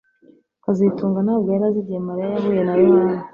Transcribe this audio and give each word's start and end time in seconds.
kazitunga 0.63 1.19
ntabwo 1.25 1.47
yari 1.53 1.65
azi 1.69 1.79
igihe 1.83 1.99
Mariya 2.07 2.27
yahuye 2.33 2.61
na 2.63 2.73
Yohana 2.83 3.21